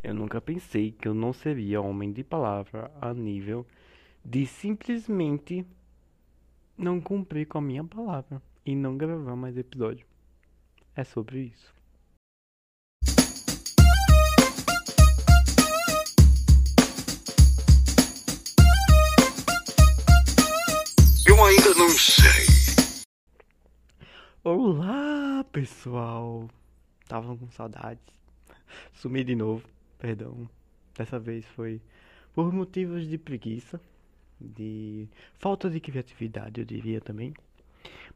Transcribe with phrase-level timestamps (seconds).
[0.00, 3.66] Eu nunca pensei que eu não seria homem de palavra a nível
[4.24, 5.66] de simplesmente
[6.76, 10.06] não cumprir com a minha palavra e não gravar mais episódio.
[10.94, 11.74] É sobre isso.
[21.26, 22.46] Eu ainda não sei.
[24.44, 26.48] Olá, pessoal.
[27.08, 28.06] Tava com saudades.
[28.92, 29.66] Sumi de novo,
[29.98, 30.48] perdão.
[30.96, 31.80] Dessa vez foi
[32.34, 33.80] por motivos de preguiça,
[34.40, 37.34] de falta de criatividade, eu diria também.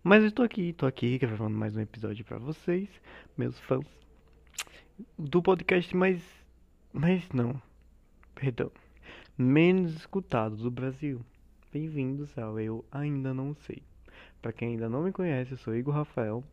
[0.02, 2.88] Mas eu tô aqui, tô aqui gravando mais um episódio pra vocês,
[3.36, 3.84] meus fãs
[5.18, 6.22] do podcast mais
[6.92, 7.60] mais não,
[8.34, 8.70] perdão,
[9.36, 11.20] menos escutado do Brasil.
[11.72, 13.82] Bem-vindos ao Eu Ainda Não Sei.
[14.42, 16.44] Pra quem ainda não me conhece, eu sou Igor Rafael.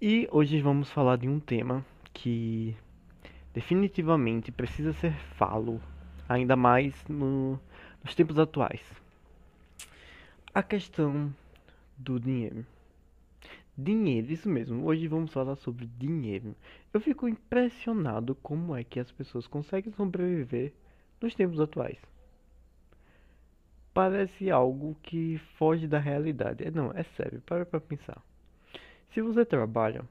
[0.00, 2.74] E hoje vamos falar de um tema que
[3.52, 5.80] definitivamente precisa ser falo,
[6.28, 7.58] ainda mais no,
[8.04, 8.82] nos tempos atuais.
[10.54, 11.34] A questão
[11.96, 12.64] do dinheiro.
[13.76, 14.84] Dinheiro, isso mesmo.
[14.86, 16.54] Hoje vamos falar sobre dinheiro.
[16.92, 20.72] Eu fico impressionado como é que as pessoas conseguem sobreviver
[21.20, 21.98] nos tempos atuais.
[23.94, 26.64] Parece algo que foge da realidade.
[26.64, 28.20] É, não, é sério, para pra pensar.
[29.10, 30.04] Se você trabalha,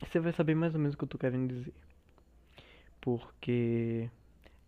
[0.00, 1.74] você vai saber mais ou menos o que eu tô querendo dizer.
[3.08, 4.10] Porque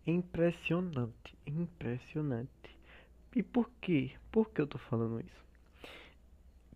[0.07, 2.49] é impressionante, impressionante.
[3.35, 4.13] E por quê?
[4.31, 5.45] Por que eu tô falando isso?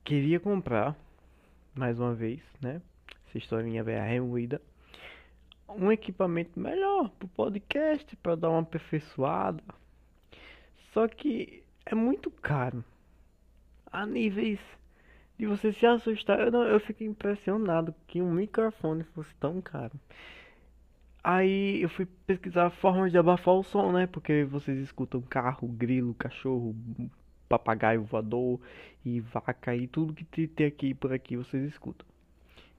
[0.03, 0.95] Queria comprar,
[1.73, 2.79] mais uma vez, né?
[3.27, 4.61] Essa historinha veio remoída.
[5.67, 9.63] Um equipamento melhor pro podcast, para dar uma aperfeiçoada.
[10.93, 12.85] Só que é muito caro.
[13.91, 14.59] A níveis
[15.35, 16.41] de você se assustar.
[16.41, 19.99] Eu, não, eu fiquei impressionado que um microfone fosse tão caro.
[21.27, 24.05] Aí eu fui pesquisar formas de abafar o som, né?
[24.05, 26.75] Porque vocês escutam carro, grilo, cachorro,
[27.49, 28.61] papagaio voador
[29.03, 32.05] e vaca e tudo que tem aqui por aqui vocês escutam.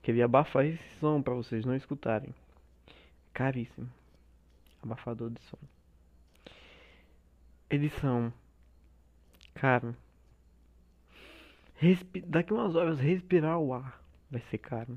[0.00, 2.32] Queria abafar esse som para vocês não escutarem.
[3.34, 3.91] Caríssimo.
[4.81, 5.59] Abafador de som.
[7.69, 8.32] Edição.
[9.54, 9.92] Cara.
[11.75, 14.00] Respi Daqui umas horas respirar o ar
[14.31, 14.97] vai ser caro.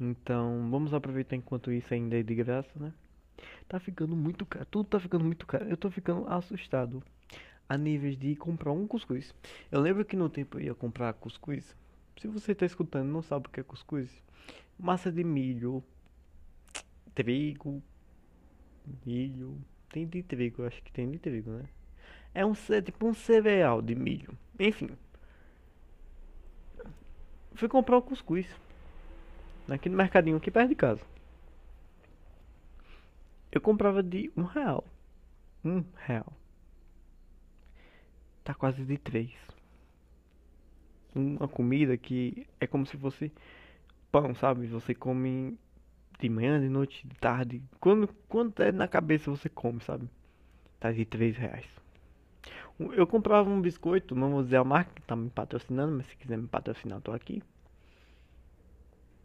[0.00, 2.92] Então, vamos aproveitar enquanto isso ainda é de graça, né?
[3.68, 4.66] Tá ficando muito caro.
[4.70, 5.68] Tudo tá ficando muito caro.
[5.68, 7.02] Eu tô ficando assustado
[7.68, 9.34] a níveis de comprar um cuscuz.
[9.70, 11.76] Eu lembro que no tempo eu ia comprar cuscuz.
[12.18, 14.10] Se você tá escutando não sabe o que é cuscuz,
[14.78, 15.84] massa de milho,
[17.14, 17.82] trigo,
[19.04, 19.56] milho,
[19.90, 21.64] tem de trigo, acho que tem de trigo, né?
[22.34, 24.36] É um tipo um cereal de milho.
[24.58, 24.90] Enfim.
[27.54, 28.46] Fui comprar o cuscuz.
[29.68, 31.02] Aqui no mercadinho aqui perto de casa.
[33.52, 34.84] Eu comprava de um real.
[35.64, 36.32] Um real.
[38.44, 39.30] Tá quase de três.
[41.14, 43.32] Uma comida que é como se fosse
[44.10, 44.66] pão, sabe?
[44.68, 45.58] Você come
[46.20, 47.62] de manhã, de noite, de tarde.
[47.80, 50.08] Quando, quando é na cabeça você come, sabe?
[50.78, 51.66] Tá de três reais.
[52.78, 56.16] Eu comprava um biscoito, não vou dizer a marca que tá me patrocinando, mas se
[56.16, 57.42] quiser me patrocinar, tô aqui.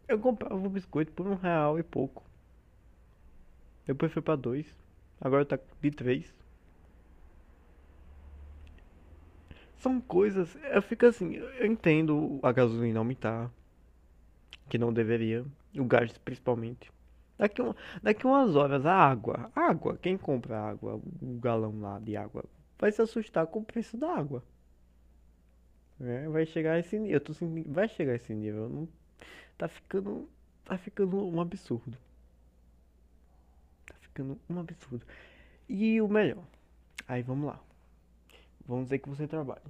[0.08, 2.24] Eu comprava um biscoito por um real e pouco.
[3.86, 4.66] Depois foi pra dois.
[5.20, 6.32] Agora tá de três.
[9.78, 10.56] São coisas.
[10.72, 13.50] Eu fico assim, eu entendo a gasolina aumentar.
[14.68, 15.44] Que não deveria.
[15.76, 16.90] O gás principalmente.
[17.38, 19.50] Daqui, um, daqui umas horas a água.
[19.54, 19.98] Água.
[20.00, 21.00] Quem compra água?
[21.20, 22.44] O galão lá de água.
[22.78, 24.42] Vai se assustar com o preço da água.
[26.00, 27.20] É, vai chegar a esse nível.
[27.26, 28.68] Eu sentindo, vai chegar a esse nível.
[28.68, 28.88] Não,
[29.56, 30.28] tá ficando.
[30.64, 31.96] Tá ficando um absurdo.
[33.86, 35.06] Tá ficando um absurdo.
[35.68, 36.44] E o melhor.
[37.06, 37.60] Aí vamos lá.
[38.66, 39.62] Vamos dizer que você trabalha.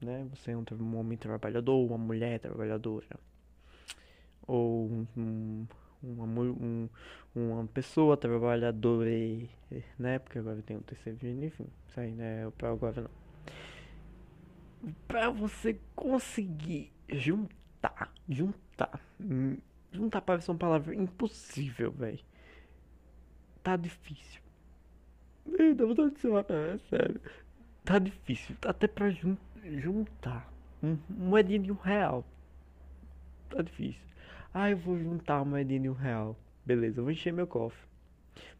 [0.00, 0.26] Né?
[0.34, 3.06] Você é um, um homem trabalhador, uma mulher trabalhadora.
[4.46, 5.66] Ou um,
[6.02, 6.88] uma, um,
[7.34, 9.10] uma pessoa trabalhadora,
[9.98, 10.18] né?
[10.18, 11.66] Porque agora tem o terceiro gênero, enfim.
[11.88, 12.50] Isso aí, né?
[12.58, 13.10] Pra agora não.
[15.08, 18.65] Pra você conseguir juntar, juntar,
[19.92, 22.18] juntar parece uma palavra impossível, velho.
[23.62, 24.40] Tá difícil.
[25.76, 27.20] Dá vontade de ser é sério.
[27.84, 30.52] Tá difícil, até pra jun juntar
[30.82, 32.24] um, moedinha de um real.
[33.48, 34.02] Tá difícil.
[34.52, 36.36] Ah, eu vou juntar uma moedinha de um real.
[36.64, 37.86] Beleza, eu vou encher meu cofre.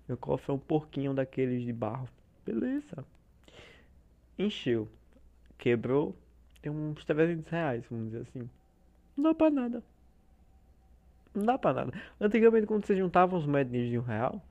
[0.07, 2.09] Meu cofre é um porquinho daqueles de barro.
[2.45, 3.05] Beleza.
[4.39, 4.89] Encheu.
[5.59, 6.15] Quebrou.
[6.63, 8.49] Tem uns 300 reais, vamos dizer assim.
[9.17, 9.83] Não dá pra nada.
[11.37, 11.93] Não dá pra nada.
[12.19, 14.43] Antigamente, quando você juntava uns moedinhos de um real,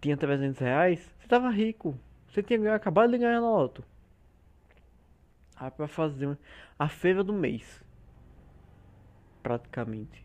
[0.00, 1.94] tinha 300 reais, você tava rico.
[2.26, 3.84] Você tinha acabado de ganhar na loto.
[5.54, 6.38] Ah, pra fazer
[6.78, 7.84] a feira do mês.
[9.42, 10.24] Praticamente.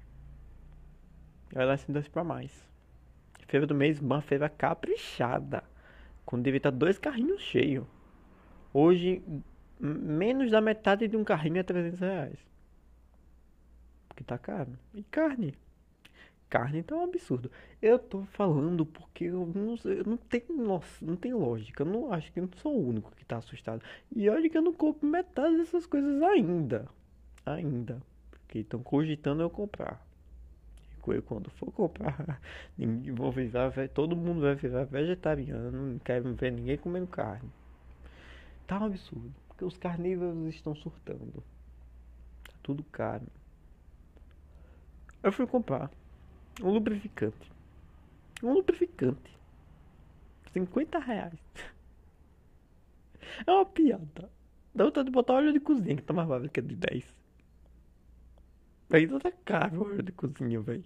[1.53, 2.65] E olha assim, dois pra mais.
[3.47, 5.61] Feira do mês, uma feira caprichada.
[6.25, 7.85] Com direito a dois carrinhos cheios.
[8.73, 9.21] Hoje,
[9.77, 12.52] menos da metade de um carrinho é 300 reais.
[14.13, 14.71] Porque tá caro.
[14.93, 15.55] E carne?
[16.49, 17.49] Carne tá um absurdo.
[17.81, 21.81] Eu tô falando porque eu não, eu não tenho nossa, não tem lógica.
[21.81, 23.81] Eu não acho que eu não sou o único que tá assustado.
[24.15, 26.87] E olha que eu não compro metade dessas coisas ainda.
[27.43, 27.99] Ainda.
[28.29, 30.05] Porque estão cogitando eu comprar.
[31.07, 32.39] E quando for comprar,
[33.15, 35.71] vou virar, todo mundo vai virar vegetariano.
[35.71, 37.49] Não quero ver ninguém comendo carne.
[38.67, 39.33] Tá um absurdo.
[39.47, 41.43] Porque os carnívoros estão surtando.
[42.43, 43.25] Tá tudo caro.
[45.23, 45.89] Eu fui comprar
[46.61, 47.51] um lubrificante.
[48.43, 49.37] Um lubrificante.
[50.51, 51.39] 50 reais.
[53.47, 54.29] É uma piada.
[54.75, 57.03] Dá vontade de botar óleo de cozinha, que tá mais barato que é de 10.
[58.91, 60.85] Ainda tá caro o óleo de cozinha, velho.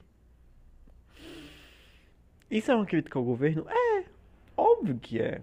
[2.49, 3.65] Isso é uma crítica ao governo?
[3.67, 4.05] É,
[4.55, 5.41] óbvio que é.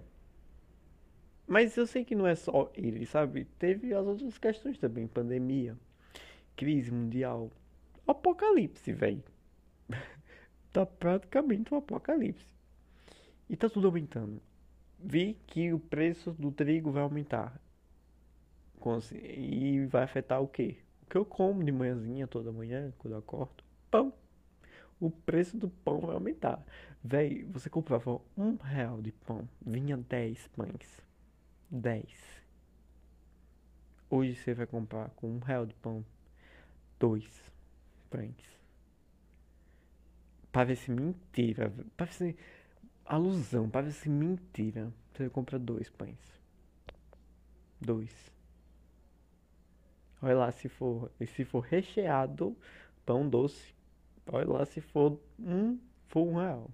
[1.47, 3.45] Mas eu sei que não é só ele, sabe?
[3.59, 5.05] Teve as outras questões também.
[5.05, 5.77] Pandemia,
[6.55, 7.51] crise mundial,
[8.07, 9.23] apocalipse, velho.
[10.71, 12.45] tá praticamente um apocalipse.
[13.49, 14.41] E tá tudo aumentando.
[14.99, 17.59] Vi que o preço do trigo vai aumentar.
[19.11, 20.77] E vai afetar o quê?
[21.03, 23.63] O que eu como de manhãzinha, toda manhã, quando eu acordo?
[23.89, 24.13] Pão.
[24.99, 26.63] O preço do pão vai aumentar.
[27.03, 31.01] Véi, você comprava um real de pão, vinha 10 pães.
[31.69, 32.05] 10.
[34.09, 36.05] Hoje você vai comprar com um real de pão,
[36.99, 37.54] dois
[38.15, 38.55] pães.
[40.51, 41.73] Parece mentira.
[41.97, 42.37] Parece
[43.05, 44.91] alusão, parece mentira.
[45.11, 46.17] Você compra dois pães.
[47.81, 48.31] Dois.
[50.21, 52.55] Olha lá se for, e se for recheado,
[53.05, 53.75] pão doce.
[54.27, 55.77] Olha lá se for um,
[56.07, 56.71] for um real.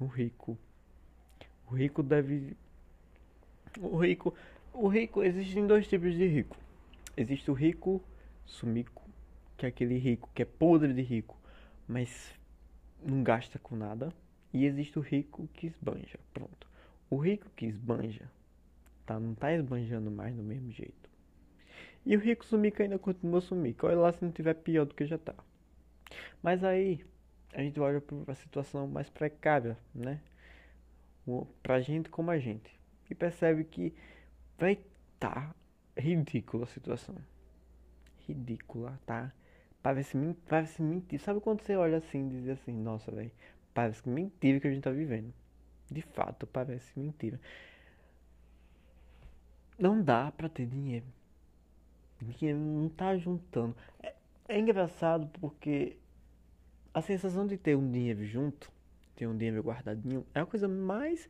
[0.00, 0.58] O rico.
[1.70, 2.56] O rico deve.
[3.78, 4.34] O rico.
[4.72, 5.22] O rico.
[5.22, 6.56] Existem dois tipos de rico.
[7.14, 8.02] Existe o rico
[8.44, 9.08] sumico,
[9.56, 11.38] que é aquele rico que é podre de rico,
[11.86, 12.34] mas
[13.02, 14.12] não gasta com nada.
[14.52, 16.18] E existe o rico que esbanja.
[16.34, 16.68] Pronto.
[17.08, 18.30] O rico que esbanja,
[19.06, 19.18] tá?
[19.18, 21.10] Não tá esbanjando mais do mesmo jeito.
[22.04, 23.86] E o rico sumico ainda continua sumico.
[23.86, 25.34] Olha lá se não tiver pior do que já tá.
[26.42, 27.04] Mas aí
[27.54, 30.20] a gente olha para a situação mais precária, né?
[31.62, 32.78] Pra gente como a gente.
[33.08, 33.94] E percebe que
[34.58, 34.78] vai
[35.18, 35.54] tá
[35.96, 37.14] ridícula a situação.
[38.26, 39.32] Ridícula, tá?
[39.82, 40.16] Parece,
[40.48, 41.22] parece mentira.
[41.22, 43.32] Sabe quando você olha assim e diz assim, nossa, velho,
[43.74, 45.32] parece mentira que a gente tá vivendo.
[45.90, 47.40] De fato, parece mentira.
[49.78, 51.04] Não dá pra ter dinheiro.
[52.20, 53.74] Dinheiro não tá juntando.
[54.00, 54.14] É,
[54.48, 55.96] é engraçado porque
[56.94, 58.70] a sensação de ter um dinheiro junto,
[59.16, 61.28] ter um dinheiro guardadinho, é a coisa mais.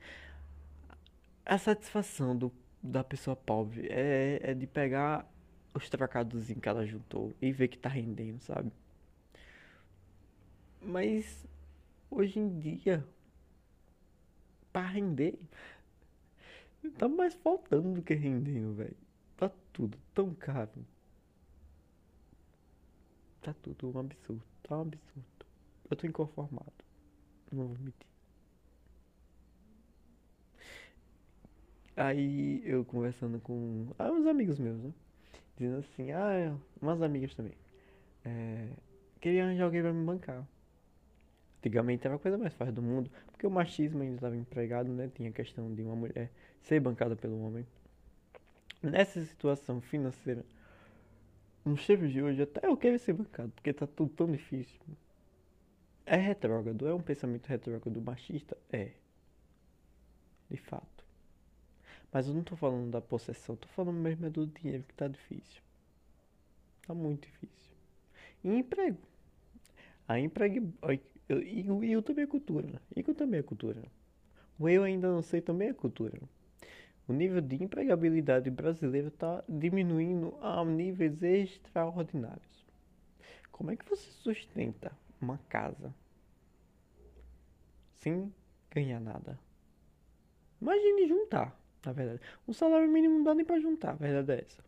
[1.47, 2.53] A satisfação do,
[2.83, 5.27] da pessoa pobre é, é de pegar
[5.75, 8.71] os trocados que ela juntou e ver que tá rendendo, sabe?
[10.81, 11.47] Mas
[12.11, 13.07] hoje em dia,
[14.73, 15.39] pra render,
[16.99, 18.97] tá mais faltando do que rendendo, velho.
[19.37, 20.85] Tá tudo tão caro.
[23.41, 24.43] Tá tudo um absurdo.
[24.63, 25.47] Tá um absurdo.
[25.91, 26.73] Eu tô inconformado.
[27.51, 28.13] Não vou mentir.
[31.97, 34.93] Aí eu conversando com ah, uns amigos meus, né?
[35.63, 37.55] Dizendo assim, ah, umas amigas também.
[38.25, 38.67] É,
[39.21, 40.45] queria arranjar alguém pra me bancar.
[41.61, 45.09] Antigamente era a coisa mais fácil do mundo, porque o machismo ainda estava empregado, né?
[45.15, 47.65] Tinha a questão de uma mulher ser bancada pelo homem.
[48.83, 50.45] Nessa situação financeira,
[51.65, 54.81] nos tempos de hoje, até eu quero ser bancado, porque tá tudo tão difícil.
[56.05, 58.57] É retrógrado, é um pensamento retrógrado machista?
[58.73, 58.91] É.
[60.51, 61.02] De fato.
[62.13, 65.09] Mas eu não tô falando da possessão, tô falando mesmo é do dinheiro que tá
[65.09, 65.63] difícil.
[66.87, 67.73] Tá muito difícil.
[68.45, 68.99] E emprego.
[70.07, 70.73] A emprego.
[71.31, 72.83] E eu também é cultura.
[72.95, 73.83] Eu também é cultura.
[74.59, 76.21] O eu ainda não sei também é cultura.
[77.09, 82.67] O nível de empregabilidade brasileiro está diminuindo a níveis extraordinários.
[83.51, 85.95] Como é que você sustenta uma casa
[87.99, 88.33] sem
[88.71, 89.39] ganhar nada?
[90.61, 92.21] Imagine juntar, na verdade.
[92.47, 94.65] Um salário mínimo não dá nem pra juntar, a verdade é essa.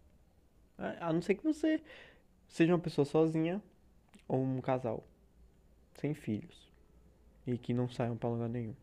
[0.79, 1.81] A a não ser que você
[2.49, 3.63] seja uma pessoa sozinha
[4.29, 5.05] ou um casal
[5.95, 6.71] sem filhos.
[7.47, 8.75] e que não saiam pra lugar nenhum.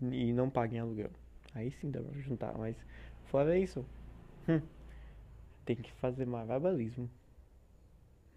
[0.00, 1.10] E não paguem aluguel.
[1.54, 2.76] Aí sim dá pra juntar, mas
[3.26, 3.84] fora isso,
[4.48, 4.60] hum,
[5.64, 7.10] tem que fazer malabarismo.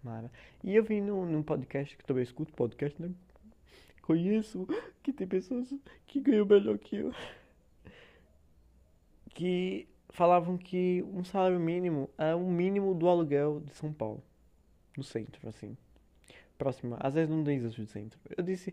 [0.02, 0.30] Mara.
[0.62, 3.10] E eu vi num, num podcast que também escuto podcast, né?
[4.02, 4.66] Conheço
[5.02, 5.72] que tem pessoas
[6.06, 7.12] que ganham melhor que eu.
[9.34, 14.22] Que falavam que um salário mínimo é o mínimo do aluguel de São Paulo.
[14.96, 15.76] No centro, assim.
[16.56, 16.96] Próxima.
[17.00, 18.18] Às vezes não diz assim do centro.
[18.36, 18.72] Eu disse.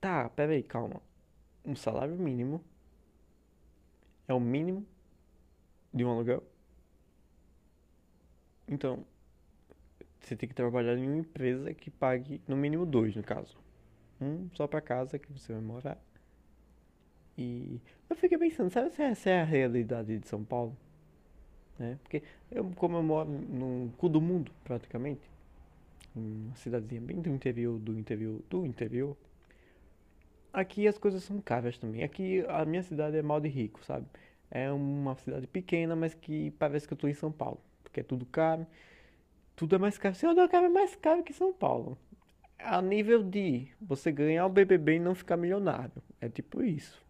[0.00, 1.00] Tá, peraí, calma.
[1.64, 2.62] Um salário mínimo
[4.26, 4.84] é o mínimo
[5.92, 6.42] de um aluguel?
[8.66, 9.04] Então,
[10.20, 13.56] você tem que trabalhar em uma empresa que pague no mínimo dois, no caso.
[14.20, 15.98] Um só pra casa que você vai morar.
[17.38, 17.80] E
[18.10, 20.76] eu fiquei pensando, sabe essa é a realidade de São Paulo?
[21.78, 21.96] Né?
[22.02, 25.20] Porque eu, como eu moro no cu do mundo, praticamente,
[26.16, 29.16] uma cidadezinha bem do interior, do interior, do interior,
[30.52, 32.02] aqui as coisas são caras também.
[32.02, 34.06] Aqui a minha cidade é mal de rico, sabe?
[34.50, 38.02] É uma cidade pequena, mas que parece que eu tô em São Paulo, porque é
[38.02, 38.66] tudo caro.
[39.54, 40.16] Tudo é mais caro.
[40.16, 41.96] Se eu não é mais caro que São Paulo.
[42.58, 46.02] A nível de você ganhar o BBB e não ficar milionário.
[46.20, 47.07] É tipo isso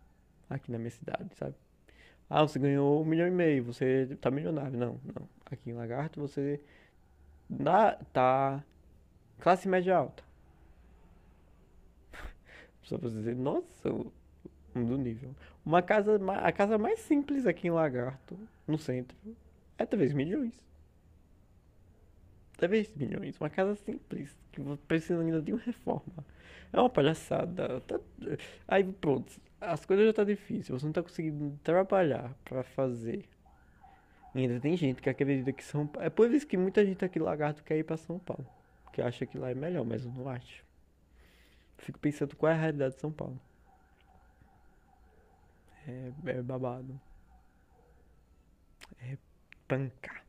[0.49, 1.55] aqui na minha cidade, sabe?
[2.31, 4.79] Ah, você ganhou um milhão e meio, você tá milionário.
[4.79, 5.29] Não, não.
[5.47, 6.61] Aqui em Lagarto você
[8.13, 8.63] tá
[9.39, 10.23] classe média alta.
[12.83, 13.91] Só pra dizer, nossa,
[14.75, 15.35] do nível.
[15.65, 19.17] Uma casa, a casa mais simples aqui em Lagarto, no centro,
[19.77, 20.55] é 3 milhões.
[22.59, 23.39] 3 milhões.
[23.41, 26.25] Uma casa simples, que precisa ainda de uma reforma.
[26.73, 27.81] É uma palhaçada.
[27.83, 28.01] Tá...
[28.67, 33.29] Aí pronto, as coisas já tá difícil, você não tá conseguindo trabalhar para fazer.
[34.35, 36.07] E ainda tem gente que acredita que São Paulo.
[36.07, 38.47] É por isso que muita gente aqui lagarto quer ir para São Paulo.
[38.93, 40.65] Que acha que lá é melhor, mas eu não acho.
[41.79, 43.41] Fico pensando qual é a realidade de São Paulo.
[45.87, 47.01] É, é babado.
[49.01, 49.17] É
[49.67, 50.23] panca.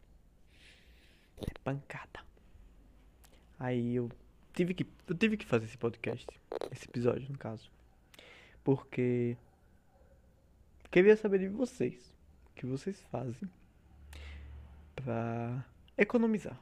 [1.37, 2.19] É pancada.
[3.59, 4.09] Aí eu
[4.53, 6.27] tive que eu tive que fazer esse podcast,
[6.71, 7.69] esse episódio no caso
[8.69, 9.35] porque
[10.91, 12.15] queria saber de vocês
[12.51, 13.49] o que vocês fazem
[14.95, 15.65] para
[15.97, 16.55] economizar.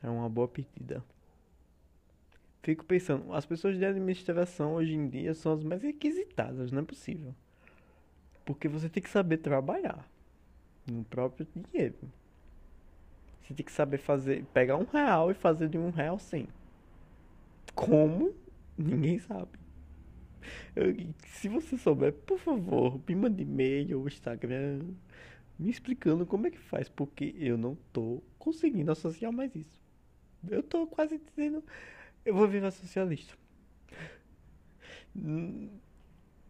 [0.00, 1.04] É uma boa pedida.
[2.62, 6.84] Fico pensando, as pessoas de administração hoje em dia são as mais requisitadas, não é
[6.84, 7.34] possível.
[8.44, 10.08] Porque você tem que saber trabalhar
[10.88, 11.98] no próprio dinheiro.
[13.42, 16.46] Você tem que saber fazer, pegar um real e fazer de um real cem.
[17.74, 18.32] Como?
[18.78, 19.59] Ninguém sabe.
[21.26, 24.80] Se você souber, por favor, me mande e-mail ou Instagram
[25.58, 29.80] me explicando como é que faz, porque eu não tô conseguindo associar mais isso.
[30.48, 31.62] Eu tô quase dizendo,
[32.24, 33.36] eu vou virar socialista.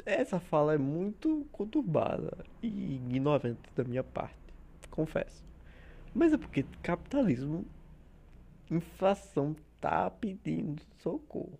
[0.07, 4.37] Essa fala é muito conturbada e ignorante da minha parte,
[4.91, 5.43] confesso.
[6.15, 7.67] Mas é porque capitalismo,
[8.71, 11.59] inflação tá pedindo socorro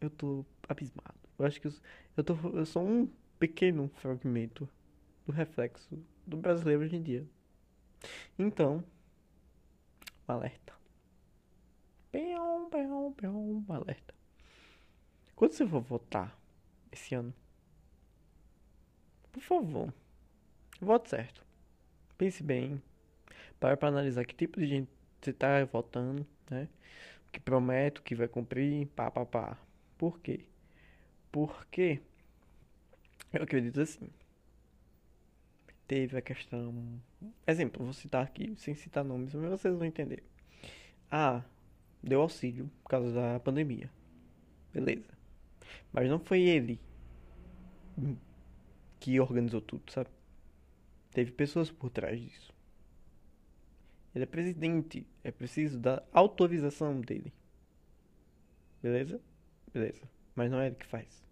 [0.00, 1.14] eu tô abismado.
[1.38, 1.72] Eu acho que eu,
[2.16, 4.68] eu, tô, eu sou um pequeno fragmento
[5.26, 7.26] do reflexo do brasileiro hoje em dia.
[8.38, 8.82] Então,
[10.28, 10.72] um alerta.
[12.10, 14.14] Peão, peão, peão, um alerta.
[15.34, 16.38] Quando você for votar
[16.90, 17.34] esse ano,
[19.32, 19.92] por favor,
[20.80, 21.44] vote certo.
[22.16, 22.80] Pense bem.
[23.60, 26.68] Para para analisar que tipo de gente você tá votando, né?
[27.28, 29.58] O que promete, o que vai cumprir, pá, pá, pá.
[29.98, 30.40] Por quê?
[31.32, 32.00] Porque
[33.32, 34.08] eu acredito assim.
[35.86, 37.00] Teve a questão.
[37.46, 40.22] Exemplo, vou citar aqui, sem citar nomes, mas vocês vão entender.
[41.10, 41.42] Ah,
[42.02, 43.90] deu auxílio por causa da pandemia.
[44.72, 45.16] Beleza.
[45.92, 46.80] Mas não foi ele
[48.98, 50.10] que organizou tudo, sabe?
[51.12, 52.52] Teve pessoas por trás disso.
[54.14, 55.06] Ele é presidente.
[55.22, 57.32] É preciso da autorização dele.
[58.82, 59.20] Beleza?
[59.76, 60.08] Beleza.
[60.34, 61.22] Mas não é ele que faz.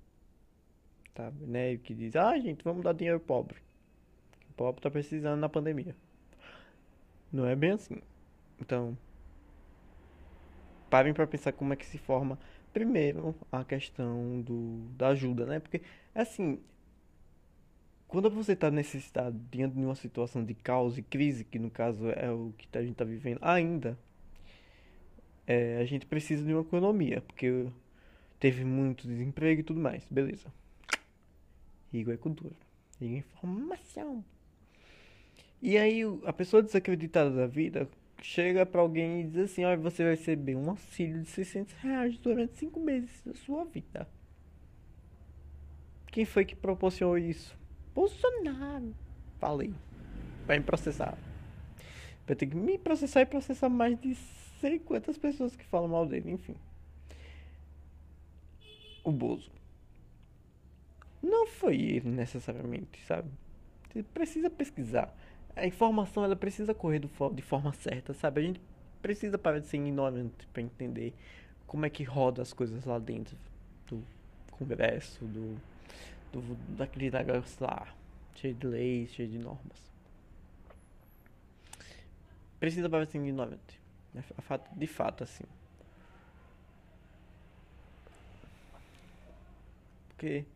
[1.15, 1.33] Tá?
[1.41, 3.57] Não é ele que diz, ah, gente, vamos dar dinheiro ao pobre.
[4.51, 5.97] O pobre tá precisando na pandemia.
[7.33, 8.03] Não é bem assim.
[8.61, 8.99] Então,
[10.91, 12.39] parem para pensar como é que se forma
[12.71, 15.59] primeiro a questão do da ajuda, né?
[15.59, 15.81] Porque
[16.15, 16.61] assim,
[18.07, 22.11] quando você está necessitado diante de uma situação de caos e crise, que no caso
[22.11, 23.99] é o que a gente está vivendo ainda,
[25.47, 27.67] é, a gente precisa de uma economia, porque
[28.45, 30.07] teve muito desemprego e tudo mais.
[30.11, 30.53] Beleza.
[31.91, 32.55] Igor é cultura.
[33.01, 34.23] Igor é informação.
[35.63, 37.89] E aí a pessoa desacreditada da vida
[38.21, 42.19] chega pra alguém e diz assim, olha, você vai receber um auxílio de 600 reais
[42.19, 44.07] durante 5 meses da sua vida.
[46.09, 47.59] Quem foi que proporcionou isso?
[47.95, 48.95] Bolsonaro.
[49.39, 49.73] Falei.
[50.47, 51.17] Vai me processar.
[52.27, 54.15] Vai ter que me processar e processar mais de
[54.61, 56.55] sei quantas pessoas que falam mal dele, enfim.
[59.05, 59.51] O Bozo.
[61.23, 63.31] Não foi ele necessariamente, sabe?
[63.93, 65.15] Você precisa pesquisar.
[65.55, 68.41] A informação ela precisa correr de forma certa, sabe?
[68.41, 68.61] A gente
[69.01, 71.15] precisa parar de ser ignorante para entender
[71.67, 73.37] como é que roda as coisas lá dentro
[73.87, 74.03] do
[74.53, 75.57] Congresso, do,
[76.33, 77.95] do daquele negócio lá,
[78.35, 79.93] cheio de leis, cheio de normas.
[82.59, 83.81] Precisa parar de ser ignorante.
[84.77, 85.45] De fato, assim.
[90.25, 90.47] Porque,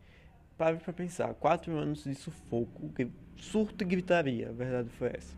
[0.57, 2.91] pare pra pensar, quatro anos de sufoco,
[3.37, 5.37] surto e gritaria, a verdade foi essa.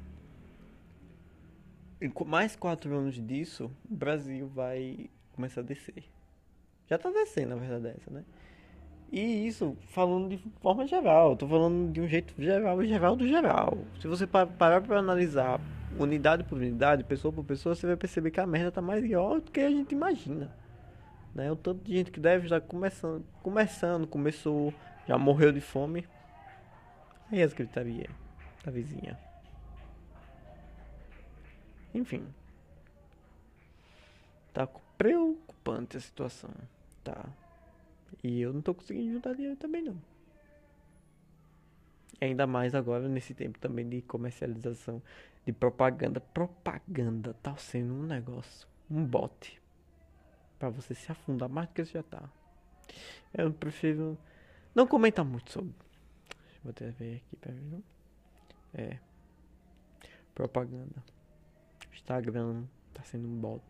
[2.00, 6.06] E com mais quatro anos disso, o Brasil vai começar a descer.
[6.88, 8.24] Já tá descendo, a verdade é essa, né?
[9.12, 13.80] E isso falando de forma geral, tô falando de um jeito geral, geral do geral.
[14.00, 15.60] Se você parar para analisar
[16.00, 19.52] unidade por unidade, pessoa por pessoa, você vai perceber que a merda tá maior do
[19.52, 20.56] que a gente imagina.
[21.34, 21.52] Né?
[21.52, 24.74] O tanto de gente que deve estar começando, começando, começou,
[25.08, 26.08] já morreu de fome.
[27.32, 28.10] Aí as gritarias
[28.64, 29.18] da vizinha.
[31.94, 32.26] Enfim.
[34.54, 36.52] Tá preocupante a situação.
[37.04, 37.26] Tá.
[38.24, 39.96] E eu não tô conseguindo juntar dinheiro também não.
[42.20, 45.02] Ainda mais agora nesse tempo também de comercialização
[45.46, 46.20] de propaganda.
[46.20, 49.61] Propaganda tá sendo um negócio, um bote.
[50.62, 52.30] Para você se afundar mais do que você já tá.
[53.34, 54.16] Eu prefiro
[54.76, 55.74] não comentar muito sobre.
[56.64, 57.84] Vou até ver aqui pra ver.
[58.76, 59.00] É.
[60.36, 61.04] Propaganda.
[61.92, 63.64] Instagram tá sendo um bot.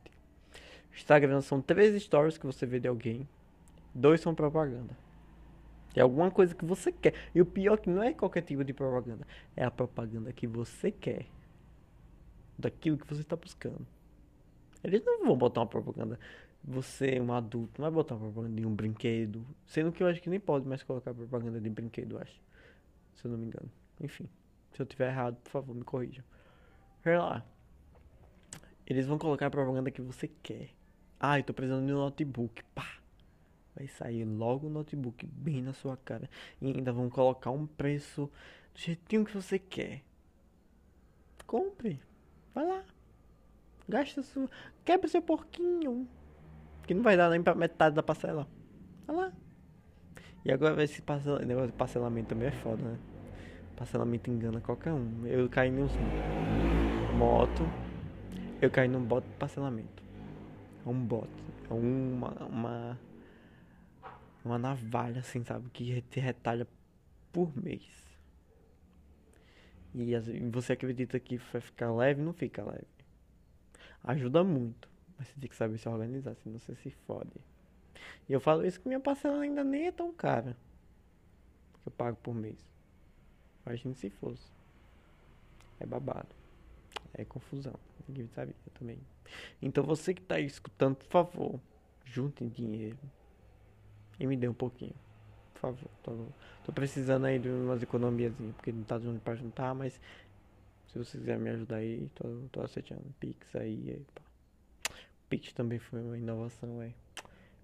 [0.94, 3.26] Instagram são três stories que você vê de alguém
[3.96, 4.98] Dois são propaganda.
[5.96, 7.14] É alguma coisa que você quer.
[7.34, 9.26] E o pior é que não é qualquer tipo de propaganda.
[9.56, 11.26] É a propaganda que você quer.
[12.58, 13.88] Daquilo que você está buscando.
[14.84, 16.20] Eles não vão botar uma propaganda.
[16.64, 19.46] Você, um adulto, não vai botar propaganda de um brinquedo.
[19.66, 22.40] Sendo que eu acho que nem pode mais colocar propaganda de brinquedo, acho.
[23.16, 23.70] Se eu não me engano.
[24.00, 24.30] Enfim.
[24.74, 26.24] Se eu tiver errado, por favor, me corrijam.
[27.06, 27.46] Olha lá.
[28.86, 30.70] Eles vão colocar a propaganda que você quer.
[31.20, 32.64] Ah, eu tô precisando de um notebook.
[32.76, 33.02] Pá
[33.76, 36.30] vai sair logo o notebook bem na sua cara.
[36.62, 38.30] E ainda vão colocar um preço
[38.74, 40.04] do jeitinho que você quer.
[41.48, 42.00] Compre.
[42.54, 42.84] Vai lá.
[43.88, 44.50] Gasta sua.
[44.86, 46.08] Quebra seu porquinho.
[46.86, 48.48] Que não vai dar nem pra metade da parcela.
[49.08, 49.34] Vai lá.
[50.44, 51.40] E agora esse parcel...
[51.40, 52.98] negócio de parcelamento também é foda, né?
[53.76, 55.26] Parcelamento engana qualquer um.
[55.26, 55.88] Eu caí num
[57.18, 57.64] moto.
[58.62, 60.04] Eu caí num bot de parcelamento.
[60.86, 61.30] É um bot.
[61.70, 63.00] É uma, uma
[64.44, 65.70] uma navalha, assim, sabe?
[65.70, 66.68] Que te retalha
[67.32, 67.86] por mês.
[69.94, 70.16] E
[70.52, 72.22] você acredita que vai ficar leve?
[72.22, 72.88] Não fica leve.
[74.04, 74.90] Ajuda muito.
[75.22, 77.30] Mas você tem que saber se organizar, senão você se fode.
[78.28, 80.58] E eu falo isso que minha parcela ainda nem é tão cara.
[81.84, 82.58] Que eu pago por mês.
[83.64, 84.52] Imagina se fosse.
[85.80, 86.30] É babado.
[87.14, 87.76] É confusão.
[88.08, 88.98] Ninguém sabia também.
[89.62, 91.60] Então você que tá aí escutando, por favor,
[92.04, 92.98] juntem dinheiro
[94.20, 94.96] e me dê um pouquinho.
[95.54, 95.90] Por favor.
[96.02, 96.26] Tô,
[96.66, 100.02] tô precisando aí de umas economias, porque não tá dando pra juntar, mas
[100.88, 103.06] se você quiser me ajudar aí, tô, tô aceitando.
[103.20, 104.31] Pix aí, aí pá.
[105.32, 106.92] Pix também foi uma inovação, é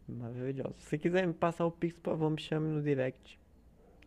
[0.08, 0.73] maravilhosa.
[0.80, 3.38] Se quiser me passar o Pix, por favor, me chame no direct.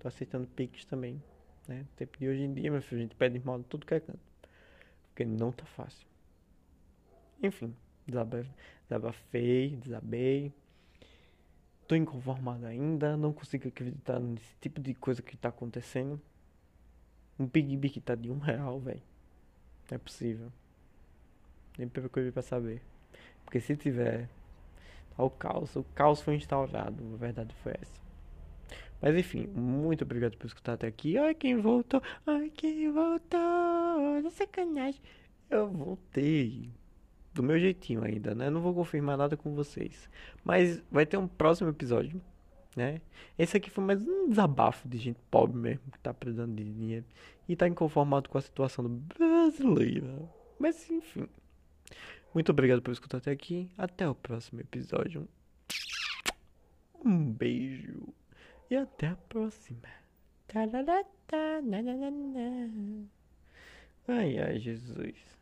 [0.00, 1.22] Tô aceitando Pix também,
[1.68, 1.84] né?
[1.94, 4.18] Tempo de hoje em dia, meu filho, a gente pede modo tudo que é canto.
[5.08, 6.06] Porque não tá fácil.
[7.42, 10.54] Enfim, desabafei, desabei.
[11.86, 16.18] Tô inconformado ainda, não consigo acreditar nesse tipo de coisa que tá acontecendo.
[17.38, 19.02] Um PigB que tá de um real, velho.
[19.90, 20.50] Não é possível.
[21.76, 22.80] Nem procurei pra saber.
[23.44, 24.29] Porque se tiver,
[25.16, 25.74] tá o caos.
[25.76, 28.00] O caos foi instaurado, a verdade foi essa.
[29.00, 31.16] Mas enfim, muito obrigado por escutar até aqui.
[31.16, 32.03] Ai, quem voltou?
[32.26, 33.40] Ai, quem voltou?
[34.22, 35.00] Não sacanagem.
[35.48, 36.70] Eu voltei
[37.33, 38.50] do meu jeitinho ainda, né?
[38.50, 40.09] Não vou confirmar nada com vocês.
[40.44, 42.20] Mas vai ter um próximo episódio,
[42.76, 43.00] né?
[43.38, 47.05] Esse aqui foi mais um desabafo de gente pobre mesmo, que tá precisando de dinheiro
[47.48, 50.29] e tá inconformado com a situação do brasileiro.
[50.59, 51.26] Mas enfim.
[52.32, 53.70] Muito obrigado por escutar até aqui.
[53.76, 55.28] Até o próximo episódio.
[57.04, 58.08] Um beijo.
[58.70, 59.88] E até a próxima.
[64.06, 65.39] Ai, ai, Jesus.